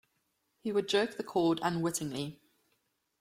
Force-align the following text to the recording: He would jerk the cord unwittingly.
He 0.63 0.71
would 0.71 0.87
jerk 0.87 1.15
the 1.17 1.23
cord 1.23 1.59
unwittingly. 1.61 2.41